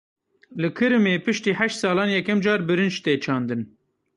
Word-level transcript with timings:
Li 0.61 0.69
Kirimê 0.77 1.13
piştî 1.25 1.51
heşt 1.59 1.77
salan 1.81 2.09
yekem 2.15 2.39
car 2.45 2.59
birinc 2.67 2.95
tê 3.03 3.13
çandin. 3.23 3.61